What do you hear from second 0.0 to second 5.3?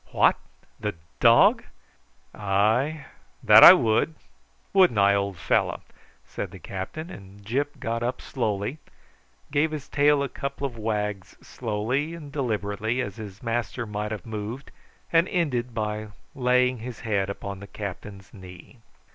"What! the dog? Ay, that I would; wouldn't I,